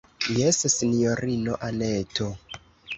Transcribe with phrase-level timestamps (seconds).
[0.37, 2.35] Jes, sinjorino Anneto.